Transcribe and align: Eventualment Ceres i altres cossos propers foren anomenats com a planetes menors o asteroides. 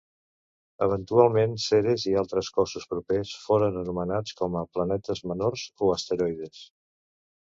Eventualment 0.83 1.51
Ceres 1.63 2.05
i 2.11 2.13
altres 2.21 2.49
cossos 2.55 2.87
propers 2.93 3.33
foren 3.41 3.77
anomenats 3.81 4.39
com 4.39 4.57
a 4.63 4.63
planetes 4.79 5.21
menors 5.33 5.67
o 5.89 5.91
asteroides. 5.97 6.63